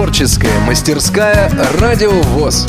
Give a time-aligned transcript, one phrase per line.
[0.00, 2.66] Творческая мастерская «Радио ВОЗ».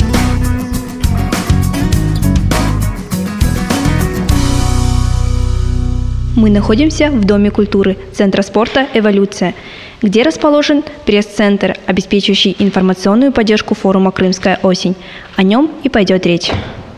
[6.36, 9.54] Мы находимся в Доме культуры Центра спорта «Эволюция»,
[10.02, 14.94] где расположен пресс-центр, обеспечивающий информационную поддержку форума «Крымская осень».
[15.34, 16.50] О нем и пойдет речь.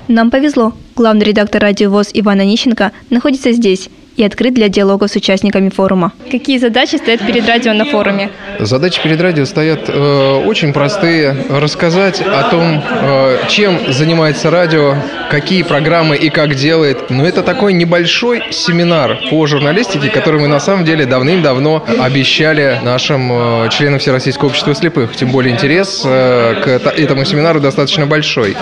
[0.09, 0.73] Нам повезло.
[0.97, 6.13] Главный редактор радио ВОЗ Иван Онищенко находится здесь– и открыт для диалога с участниками форума.
[6.31, 8.31] Какие задачи стоят перед радио на форуме?
[8.61, 11.37] Задачи перед радио стоят э, очень простые.
[11.51, 14.95] Рассказать о том, э, чем занимается радио,
[15.31, 17.11] какие программы и как делает.
[17.11, 23.31] Но это такой небольшой семинар по журналистике, который мы на самом деле давным-давно обещали нашим
[23.33, 25.17] э, членам Всероссийского общества слепых.
[25.17, 28.57] Тем более интерес э, к этому семинару достаточно большой.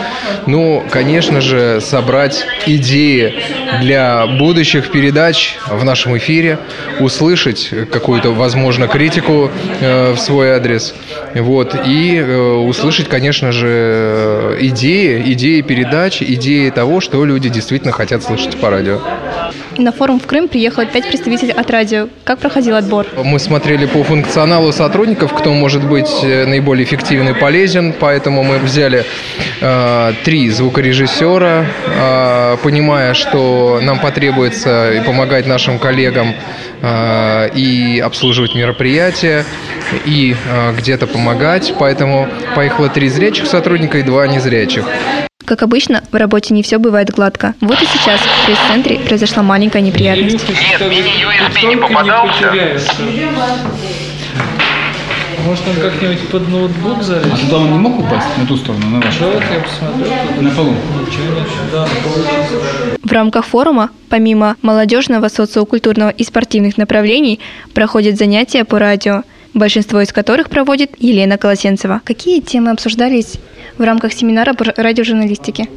[0.47, 3.35] Ну, конечно же, собрать идеи
[3.81, 6.59] для будущих передач передач в нашем эфире,
[7.01, 10.95] услышать какую-то, возможно, критику э, в свой адрес,
[11.35, 18.23] вот, и э, услышать, конечно же, идеи, идеи передач, идеи того, что люди действительно хотят
[18.23, 19.01] слышать по радио.
[19.79, 22.09] На форум в Крым приехало пять представителей от радио.
[22.25, 23.07] Как проходил отбор?
[23.25, 28.59] Мы смотрели по функционалу сотрудников, кто может быть э, наиболее эффективен и полезен, поэтому мы
[28.59, 29.05] взяли
[29.61, 36.35] э, три звукорежиссера, э, понимая, что нам потребуется и помогать нашим коллегам
[36.83, 39.45] э, и обслуживать мероприятия,
[40.05, 44.85] и э, где-то помогать, поэтому поехало три зрячих сотрудника и два незрячих.
[45.45, 47.55] Как обычно, в работе не все бывает гладко.
[47.61, 50.49] Вот и сейчас в пресс-центре произошла маленькая неприятность.
[50.49, 52.53] Нет, мини-USB не попадался.
[55.45, 57.27] Может, он как-нибудь под ноутбук залез?
[57.33, 59.19] А туда он не мог упасть, на ту сторону, на вашу?
[59.21, 60.43] Давайте я посмотрю.
[60.43, 60.75] На полу?
[63.03, 67.41] В рамках форума, помимо молодежного, социокультурного и спортивных направлений,
[67.75, 69.25] проходят занятия по радио,
[69.55, 72.01] большинство из которых проводит Елена Колосенцева.
[72.05, 73.39] Какие темы обсуждались
[73.79, 75.69] в рамках семинара по радиожурналистике?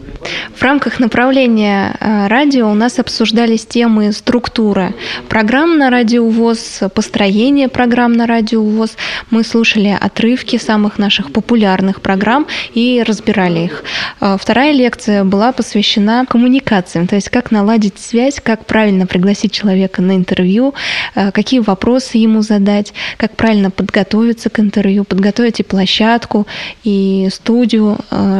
[0.55, 4.93] В рамках направления э, радио у нас обсуждались темы структуры
[5.29, 8.97] программ на радио ВОЗ, построение программ на радио ВОЗ.
[9.29, 13.83] Мы слушали отрывки самых наших популярных программ и разбирали их.
[14.21, 20.01] Э, вторая лекция была посвящена коммуникациям, то есть как наладить связь, как правильно пригласить человека
[20.01, 20.73] на интервью,
[21.13, 26.47] э, какие вопросы ему задать, как правильно подготовиться к интервью, подготовить и площадку,
[26.83, 27.97] и студию,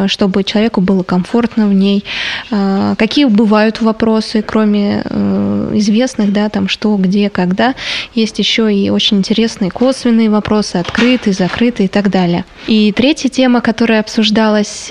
[0.07, 2.03] чтобы человеку было комфортно в ней.
[2.51, 7.75] А, какие бывают вопросы, кроме э, известных, да, там что, где, когда.
[8.13, 12.45] Есть еще и очень интересные косвенные вопросы, открытые, закрытые и так далее.
[12.67, 14.89] И третья тема, которая обсуждалась,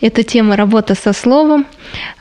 [0.00, 1.66] это тема работы со словом.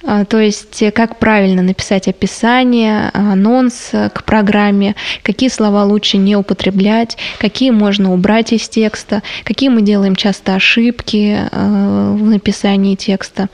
[0.03, 6.35] А, то есть э, как правильно написать описание, анонс к программе, какие слова лучше не
[6.35, 13.50] употреблять, какие можно убрать из текста, какие мы делаем часто ошибки э, в написании текста.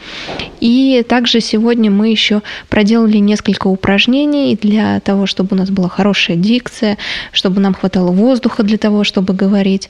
[0.60, 6.38] И также сегодня мы еще проделали несколько упражнений для того, чтобы у нас была хорошая
[6.38, 6.98] дикция,
[7.32, 9.90] чтобы нам хватало воздуха для того, чтобы говорить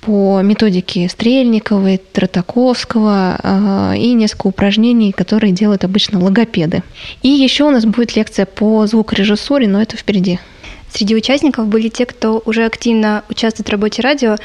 [0.00, 6.82] по методике Стрельниковой, Тротаковского э, и несколько упражнений, которые делают обычно логопеды.
[7.22, 10.38] И еще у нас будет лекция по звукорежиссуре, но это впереди.
[10.92, 14.36] Среди участников были те, кто уже активно участвует в работе радио,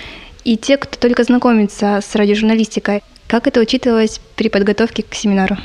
[0.44, 3.02] и те, кто только знакомится с радиожурналистикой.
[3.28, 5.58] Как это учитывалось при подготовке к семинару?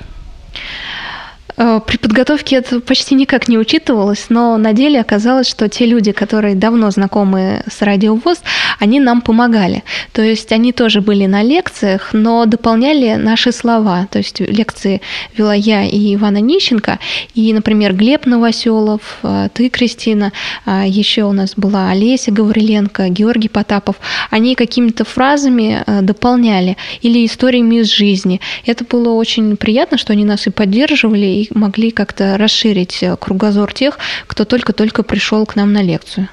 [1.60, 6.10] Э, при подготовке это почти никак не учитывалось, но на деле оказалось, что те люди,
[6.12, 8.38] которые давно знакомы с радиовоз,
[8.78, 9.82] они нам помогали.
[10.12, 14.08] То есть они тоже были на лекциях, но дополняли наши слова.
[14.10, 15.02] То есть лекции
[15.36, 16.98] вела я и Ивана Нищенко,
[17.34, 20.32] и, например, Глеб Новоселов, э, ты, Кристина,
[20.64, 23.96] э, еще у нас была Олеся Гавриленко, Георгий Потапов.
[24.30, 28.40] Они какими-то фразами дополняли или историями из жизни.
[28.64, 33.72] Это было очень приятно, что они нас и поддерживали, и могли как-то расширить э, кругозор
[33.72, 36.28] тех, кто только-только пришел к нам на лекцию.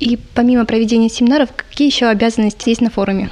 [0.00, 3.30] И помимо проведения семинаров, какие еще обязанности есть на форуме?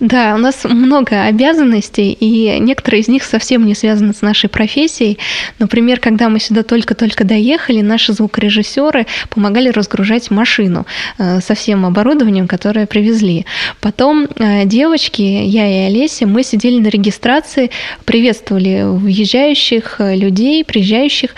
[0.00, 5.18] Да, у нас много обязанностей, и некоторые из них совсем не связаны с нашей профессией.
[5.58, 10.86] Например, когда мы сюда только-только доехали, наши звукорежиссеры помогали разгружать машину
[11.18, 13.44] э, со всем оборудованием, которое привезли.
[13.82, 17.70] Потом э, девочки, я и Олеся, мы сидели на регистрации,
[18.06, 21.34] приветствовали въезжающих э, людей, приезжающих,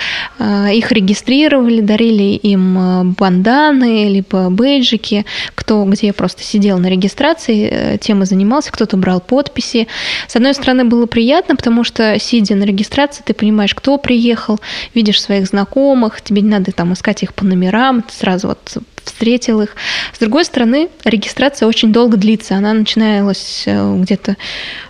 [0.72, 5.24] их регистрировали, дарили им банданы, либо бейджики,
[5.54, 9.88] кто где просто сидел на регистрации, темой занимался, кто-то брал подписи.
[10.28, 14.60] С одной стороны, было приятно, потому что, сидя на регистрации, ты понимаешь, кто приехал,
[14.94, 19.60] видишь своих знакомых, тебе не надо там искать их по номерам, ты сразу вот встретил
[19.60, 19.76] их.
[20.12, 22.56] С другой стороны, регистрация очень долго длится.
[22.56, 24.36] Она начиналась э, где-то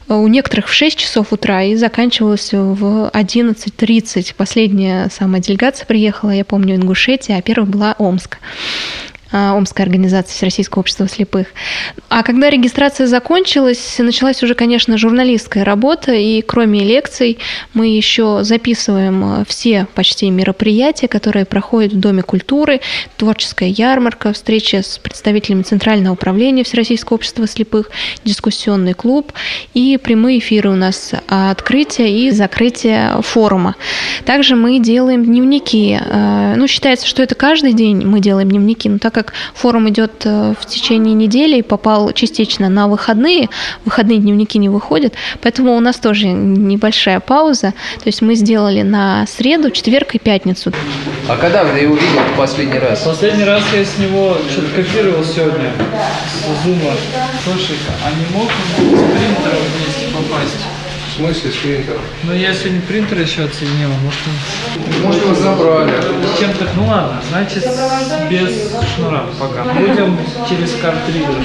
[0.08, 4.34] у некоторых в 6 часов утра и заканчивалась в 11.30.
[4.36, 8.38] Последняя самая делегация приехала, я помню, Ингушетия, а первая была Омск.
[9.32, 11.46] А, Омская организация Всероссийского общества слепых.
[12.10, 17.38] А когда регистрация закончилась, началась уже, конечно, журналистская работа, и кроме лекций
[17.72, 22.80] мы еще записываем а, все почти мероприятия, которые проходят в Доме культуры,
[23.16, 27.90] творческая ярмарка, встреча с представителями Центрального управления Всероссийского общества слепых,
[28.24, 29.32] дискуссионный клуб
[29.72, 33.76] и прямые эфиры у нас открытия и закрытия форума.
[34.26, 35.98] Также мы делаем дневники.
[35.98, 39.88] А, ну, считается, что это каждый день мы делаем дневники, но так как как форум
[39.88, 43.48] идет э, в течение недели и попал частично на выходные,
[43.84, 47.72] выходные дневники не выходят, поэтому у нас тоже небольшая пауза.
[47.98, 50.72] То есть мы сделали на среду, четверг и пятницу.
[51.28, 53.00] А когда вы его видели в последний раз?
[53.00, 55.70] Последний раз я с него что-то копировал сегодня
[56.26, 56.92] с зума.
[57.44, 60.58] Слушай, а не мог он с принтером вместе попасть?
[61.12, 62.00] В смысле с принтером?
[62.24, 65.06] Ну, я сегодня принтер еще отсоединил, может, он...
[65.06, 65.92] Может, его забрали.
[66.42, 66.66] Чем-то...
[66.74, 67.64] Ну, ладно, значит,
[68.28, 69.62] без шнура пока.
[69.74, 70.18] Будем
[70.48, 71.36] через картридер.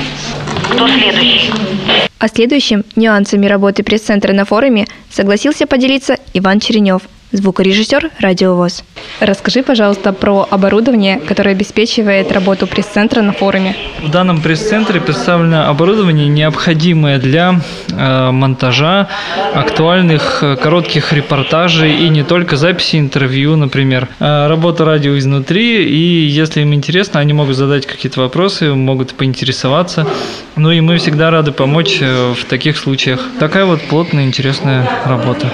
[2.18, 8.84] О следующем нюансами работы пресс-центра на форуме согласился поделиться Иван Черенев– звукорежиссер «Радиовоз».
[9.20, 13.76] Расскажи, пожалуйста, про оборудование, которое обеспечивает работу пресс-центра на форуме.
[14.02, 17.60] В данном пресс-центре представлено оборудование, необходимое для
[17.90, 19.10] э, монтажа
[19.54, 24.08] актуальных э, коротких репортажей и не только записи интервью, например.
[24.20, 30.08] Э, работа радио изнутри, и если им интересно, они могут задать какие-то вопросы, могут поинтересоваться.
[30.56, 33.20] Ну и мы всегда рады помочь э, в таких случаях.
[33.40, 35.52] Такая вот плотная, интересная работа.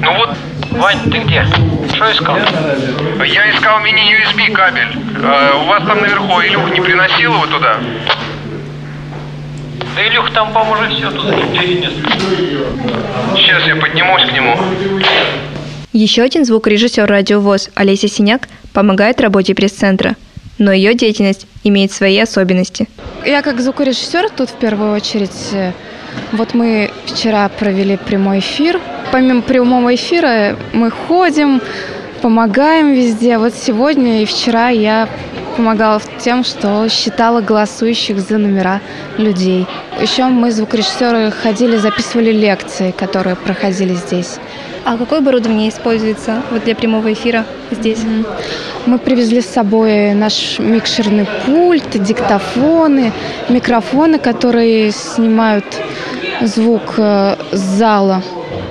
[0.00, 0.30] Ну вот
[0.78, 1.44] Вань, ты где?
[1.92, 2.36] Что искал?
[3.24, 4.96] Я искал мини-USB кабель.
[5.24, 7.78] А, у вас там наверху Илюх не приносил его туда?
[9.96, 11.92] Да Илюх там, по-моему, все туда перенес.
[13.34, 14.56] Сейчас я поднимусь к нему.
[15.92, 20.14] Еще один звукорежиссер радиовоз Олеся Синяк помогает работе пресс-центра,
[20.58, 22.88] но ее деятельность имеет свои особенности.
[23.26, 25.74] Я как звукорежиссер тут в первую очередь.
[26.32, 28.80] Вот мы вчера провели прямой эфир
[29.10, 31.60] помимо прямого эфира мы ходим,
[32.22, 33.38] помогаем везде.
[33.38, 35.08] Вот сегодня и вчера я
[35.56, 38.80] помогала тем, что считала голосующих за номера
[39.16, 39.66] людей.
[40.00, 44.38] Еще мы, звукорежиссеры, ходили, записывали лекции, которые проходили здесь.
[44.84, 47.98] А какое оборудование используется вот для прямого эфира здесь?
[48.86, 53.12] Мы привезли с собой наш микшерный пульт, диктофоны,
[53.48, 55.64] микрофоны, которые снимают
[56.42, 58.22] звук э, зала.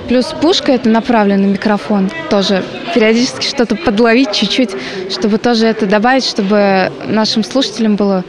[0.08, 2.62] Плюс пушка это направленный микрофон тоже.
[2.94, 4.70] Периодически что-то подловить чуть-чуть,
[5.10, 8.24] чтобы тоже это добавить, чтобы нашим слушателям было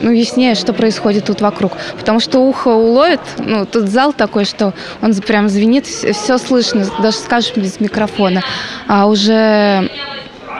[0.00, 1.72] ну, яснее, что происходит тут вокруг.
[1.98, 7.16] Потому что ухо уловит, ну, тут зал такой, что он прям звенит, все слышно, даже
[7.16, 8.42] скажешь без микрофона.
[8.86, 9.90] А уже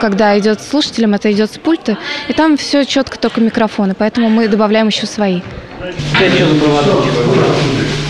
[0.01, 1.97] когда идет слушателям, это идет с пульта,
[2.29, 5.41] и там все четко только микрофоны, поэтому мы добавляем еще свои.
[5.81, 6.93] Это что за провода?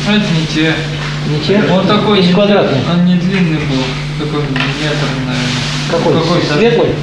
[0.06, 0.74] Это не те.
[1.30, 1.62] Не те?
[1.72, 2.78] Он такой не, квадратный.
[2.92, 3.82] Он не длинный был,
[4.18, 5.64] такой метр, наверное.
[5.90, 6.12] Какой?
[6.12, 6.94] Какой Светлый?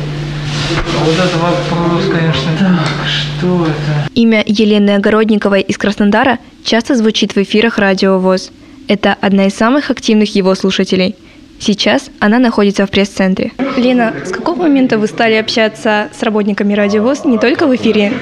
[1.04, 2.52] Вот это вопрос, конечно.
[2.60, 4.10] Так, что это?
[4.14, 8.52] Имя Елены Огородниковой из Краснодара часто звучит в эфирах Радио ВОЗ.
[8.88, 11.16] Это одна из самых активных его слушателей.
[11.62, 13.52] Сейчас она находится в пресс-центре.
[13.78, 18.14] Лена, с какого момента вы стали общаться с работниками Радио ВОЗ не только в эфире,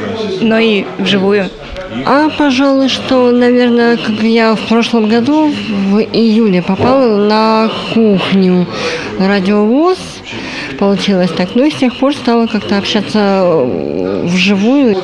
[0.42, 1.50] но и вживую?
[2.06, 8.68] А, пожалуй, что, наверное, как я в прошлом году в июле попала на кухню
[9.18, 9.98] радиовоз.
[10.78, 11.56] Получилось так.
[11.56, 13.66] Ну и с тех пор стала как-то общаться
[14.24, 14.98] вживую.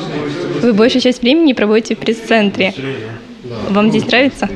[0.60, 2.74] Вы большую часть времени проводите в пресс-центре.
[3.70, 4.50] Вам здесь нравится?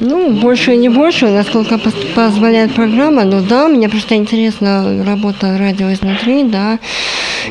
[0.00, 1.78] Ну, больше и не больше, насколько
[2.14, 3.24] позволяет программа.
[3.24, 6.78] Но да, мне просто интересна работа радио изнутри, да.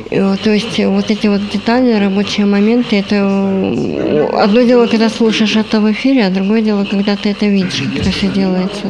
[0.09, 5.79] То есть вот эти вот детали, рабочие моменты, это э, одно дело, когда слушаешь это
[5.79, 8.88] в эфире, а другое дело, когда ты это видишь, как это все делается.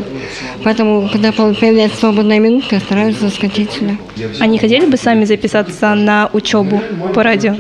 [0.64, 3.98] Поэтому, когда появляется свободная минутка, я стараюсь заскочить сюда.
[4.40, 6.82] А не хотели бы сами записаться на учебу
[7.14, 7.56] по радио?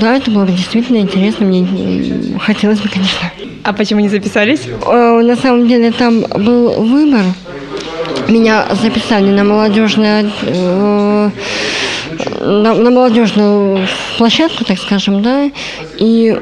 [0.00, 3.30] Да, это было бы действительно интересно, мне хотелось бы, конечно.
[3.64, 4.60] А почему не записались?
[4.86, 7.24] Э, на самом деле там был выбор.
[8.28, 10.30] Меня записали на молодежное
[12.40, 13.86] на, на молодежную
[14.18, 15.50] площадку, так скажем, да,
[15.98, 16.36] и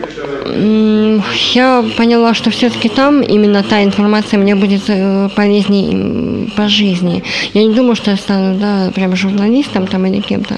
[1.55, 7.23] я поняла, что все-таки там именно та информация мне будет э, полезнее по жизни.
[7.55, 10.57] Я не думаю, что я стану, да, прям журналистом там или кем-то.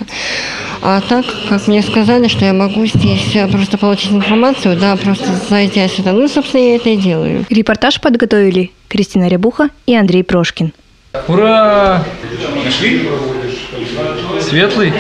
[0.83, 5.27] А так, как мне сказали, что я могу здесь э, просто получить информацию, да, просто
[5.49, 6.13] зайдя сюда.
[6.13, 7.45] Ну, собственно, я это и делаю.
[7.51, 10.73] Репортаж подготовили Кристина Рябуха и Андрей Прошкин.
[11.29, 12.05] Ура!
[12.65, 13.09] Нашли?
[14.53, 14.93] Светлый?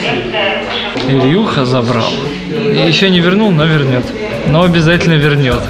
[1.08, 2.10] Ильюха забрал.
[2.48, 4.06] И еще не вернул, но вернет.
[4.46, 5.60] Но обязательно вернет.